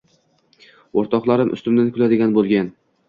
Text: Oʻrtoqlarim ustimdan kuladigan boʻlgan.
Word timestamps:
Oʻrtoqlarim 1.01 1.53
ustimdan 1.59 1.93
kuladigan 1.99 2.35
boʻlgan. 2.39 2.73